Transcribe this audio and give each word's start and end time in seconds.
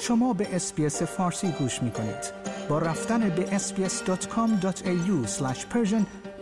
شما 0.00 0.32
به 0.32 0.56
اسپیس 0.56 1.02
فارسی 1.02 1.52
گوش 1.58 1.82
می 1.82 1.90
کنید. 1.90 2.32
با 2.68 2.78
رفتن 2.78 3.28
به 3.28 3.58
sbs.com.au 3.58 5.26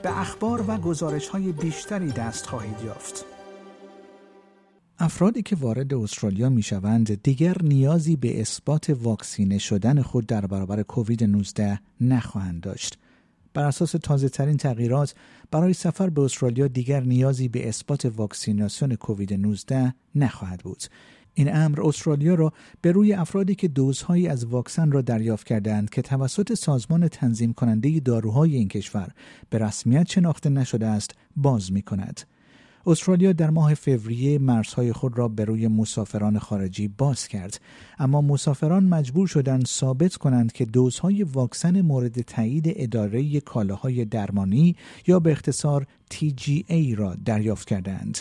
به 0.02 0.20
اخبار 0.20 0.64
و 0.68 0.76
گزارش 0.76 1.28
های 1.28 1.52
بیشتری 1.52 2.12
دست 2.12 2.46
خواهید 2.46 2.76
یافت. 2.84 3.24
افرادی 4.98 5.42
که 5.42 5.56
وارد 5.56 5.94
استرالیا 5.94 6.48
می 6.48 6.62
شوند 6.62 7.22
دیگر 7.22 7.56
نیازی 7.62 8.16
به 8.16 8.40
اثبات 8.40 8.90
واکسینه 8.90 9.58
شدن 9.58 10.02
خود 10.02 10.26
در 10.26 10.46
برابر 10.46 10.82
کووید 10.82 11.24
19 11.24 11.80
نخواهند 12.00 12.60
داشت. 12.60 12.98
بر 13.54 13.64
اساس 13.64 13.90
تازه 13.90 14.28
ترین 14.28 14.56
تغییرات 14.56 15.14
برای 15.50 15.72
سفر 15.72 16.10
به 16.10 16.22
استرالیا 16.22 16.68
دیگر 16.68 17.00
نیازی 17.00 17.48
به 17.48 17.68
اثبات 17.68 18.04
واکسیناسیون 18.04 18.94
کووید 18.94 19.34
19 19.34 19.94
نخواهد 20.14 20.60
بود. 20.60 20.82
این 21.34 21.56
امر 21.56 21.80
استرالیا 21.82 22.34
را 22.34 22.52
به 22.80 22.92
روی 22.92 23.12
افرادی 23.12 23.54
که 23.54 23.68
دوزهایی 23.68 24.28
از 24.28 24.44
واکسن 24.44 24.92
را 24.92 25.00
دریافت 25.00 25.46
کردند 25.46 25.90
که 25.90 26.02
توسط 26.02 26.54
سازمان 26.54 27.08
تنظیم 27.08 27.52
کننده 27.52 28.00
داروهای 28.00 28.56
این 28.56 28.68
کشور 28.68 29.08
به 29.50 29.58
رسمیت 29.58 30.10
شناخته 30.10 30.50
نشده 30.50 30.86
است 30.86 31.10
باز 31.36 31.72
می 31.72 31.82
کند. 31.82 32.20
استرالیا 32.86 33.32
در 33.32 33.50
ماه 33.50 33.74
فوریه 33.74 34.38
مرزهای 34.38 34.92
خود 34.92 35.18
را 35.18 35.28
به 35.28 35.44
روی 35.44 35.68
مسافران 35.68 36.38
خارجی 36.38 36.88
باز 36.88 37.28
کرد 37.28 37.60
اما 37.98 38.20
مسافران 38.20 38.84
مجبور 38.84 39.26
شدند 39.26 39.66
ثابت 39.66 40.16
کنند 40.16 40.52
که 40.52 40.64
دوزهای 40.64 41.22
واکسن 41.22 41.80
مورد 41.80 42.20
تایید 42.20 42.64
اداره 42.76 43.40
کالاهای 43.40 44.04
درمانی 44.04 44.76
یا 45.06 45.20
به 45.20 45.32
اختصار 45.32 45.86
TGA 46.14 46.96
را 46.96 47.16
دریافت 47.24 47.68
کردند 47.68 48.18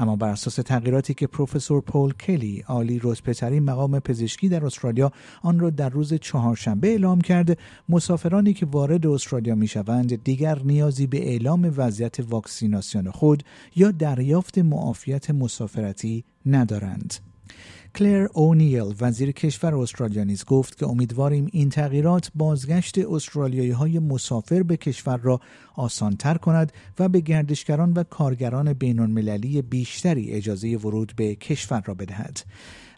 اما 0.00 0.16
بر 0.16 0.28
اساس 0.28 0.54
تغییراتی 0.54 1.14
که 1.14 1.26
پروفسور 1.26 1.80
پول 1.80 2.12
کلی 2.12 2.64
عالی 2.68 3.00
رتبهترین 3.02 3.62
مقام 3.62 3.98
پزشکی 3.98 4.48
در 4.48 4.64
استرالیا 4.64 5.12
آن 5.42 5.60
را 5.60 5.70
در 5.70 5.88
روز 5.88 6.14
چهارشنبه 6.14 6.88
اعلام 6.88 7.20
کرد 7.20 7.58
مسافرانی 7.88 8.52
که 8.52 8.66
وارد 8.66 9.06
استرالیا 9.06 9.54
می‌شوند 9.54 10.24
دیگر 10.24 10.58
نیازی 10.64 11.06
به 11.06 11.28
اعلام 11.28 11.74
وضعیت 11.76 12.16
واکسیناسیون 12.20 13.10
خود 13.10 13.42
یا 13.76 13.90
دریافت 13.90 14.58
معافیت 14.58 15.30
مسافرتی 15.30 16.24
ندارند. 16.46 17.14
کلر 17.94 18.28
اونیل 18.34 18.94
وزیر 19.00 19.32
کشور 19.32 19.74
استرالیا 19.74 20.24
نیز 20.24 20.44
گفت 20.44 20.78
که 20.78 20.86
امیدواریم 20.86 21.48
این 21.52 21.70
تغییرات 21.70 22.30
بازگشت 22.34 22.98
استرالیایی 22.98 23.70
های 23.70 23.98
مسافر 23.98 24.62
به 24.62 24.76
کشور 24.76 25.16
را 25.16 25.40
آسانتر 25.74 26.34
کند 26.34 26.72
و 26.98 27.08
به 27.08 27.20
گردشگران 27.20 27.92
و 27.92 28.02
کارگران 28.02 28.72
بین 28.72 28.98
المللی 28.98 29.62
بیشتری 29.62 30.30
اجازه 30.30 30.76
ورود 30.76 31.12
به 31.16 31.34
کشور 31.34 31.82
را 31.86 31.94
بدهد. 31.94 32.40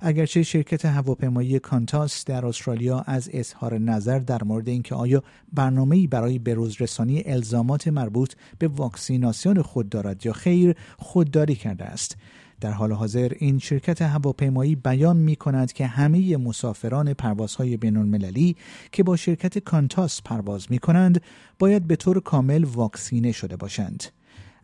اگرچه 0.00 0.42
شرکت 0.42 0.84
هواپیمایی 0.84 1.58
کانتاس 1.58 2.24
در 2.24 2.46
استرالیا 2.46 3.00
از 3.00 3.30
اظهار 3.32 3.78
نظر 3.78 4.18
در 4.18 4.44
مورد 4.44 4.68
اینکه 4.68 4.94
آیا 4.94 5.22
برنامه‌ای 5.52 6.06
برای 6.06 6.38
بروزرسانی 6.38 7.22
الزامات 7.26 7.88
مربوط 7.88 8.34
به 8.58 8.68
واکسیناسیون 8.68 9.62
خود 9.62 9.88
دارد 9.88 10.26
یا 10.26 10.32
خیر 10.32 10.76
خودداری 10.98 11.54
کرده 11.54 11.84
است 11.84 12.16
در 12.62 12.70
حال 12.70 12.92
حاضر 12.92 13.32
این 13.38 13.58
شرکت 13.58 14.02
هواپیمایی 14.02 14.76
بیان 14.76 15.16
می 15.16 15.36
کند 15.36 15.72
که 15.72 15.86
همه 15.86 16.36
مسافران 16.36 17.14
پروازهای 17.14 17.76
بین 17.76 17.96
المللی 17.96 18.56
که 18.92 19.02
با 19.02 19.16
شرکت 19.16 19.58
کانتاس 19.58 20.22
پرواز 20.22 20.66
می 20.70 20.78
کنند 20.78 21.22
باید 21.58 21.86
به 21.86 21.96
طور 21.96 22.20
کامل 22.20 22.64
واکسینه 22.64 23.32
شده 23.32 23.56
باشند. 23.56 24.04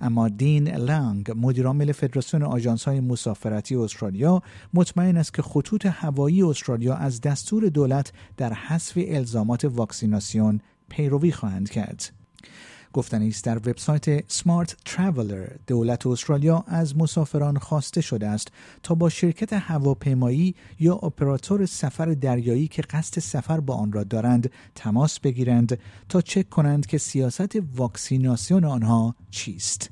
اما 0.00 0.28
دین 0.28 0.68
لانگ 0.68 1.32
مدیرعامل 1.36 1.92
فدراسیون 1.92 2.42
های 2.86 3.00
مسافرتی 3.00 3.76
استرالیا 3.76 4.42
مطمئن 4.74 5.16
است 5.16 5.34
که 5.34 5.42
خطوط 5.42 5.86
هوایی 5.86 6.42
استرالیا 6.42 6.94
از 6.94 7.20
دستور 7.20 7.68
دولت 7.68 8.12
در 8.36 8.52
حذف 8.52 8.98
الزامات 9.08 9.64
واکسیناسیون 9.64 10.60
پیروی 10.88 11.32
خواهند 11.32 11.70
کرد. 11.70 12.12
گفتنی 12.92 13.28
است 13.28 13.44
در 13.44 13.56
وبسایت 13.56 14.32
سمارت 14.32 14.76
ترافلر 14.84 15.46
دولت 15.66 16.06
استرالیا 16.06 16.64
از 16.66 16.96
مسافران 16.96 17.58
خواسته 17.58 18.00
شده 18.00 18.28
است 18.28 18.48
تا 18.82 18.94
با 18.94 19.08
شرکت 19.08 19.52
هواپیمایی 19.52 20.54
یا 20.80 20.94
اپراتور 20.94 21.66
سفر 21.66 22.06
دریایی 22.06 22.68
که 22.68 22.82
قصد 22.82 23.20
سفر 23.20 23.60
با 23.60 23.74
آن 23.74 23.92
را 23.92 24.04
دارند 24.04 24.50
تماس 24.74 25.20
بگیرند 25.20 25.78
تا 26.08 26.20
چک 26.20 26.48
کنند 26.48 26.86
که 26.86 26.98
سیاست 26.98 27.58
واکسیناسیون 27.76 28.64
آنها 28.64 29.14
چیست. 29.30 29.90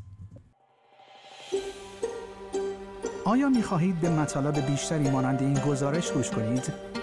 آیا 3.25 3.49
می 3.49 3.63
خواهید 3.63 4.01
به 4.01 4.11
مطالب 4.11 4.67
بیشتری 4.67 5.11
مانند 5.11 5.43
این 5.43 5.55
گزارش 5.55 6.13
گوش 6.13 6.31
کنید؟ 6.31 6.96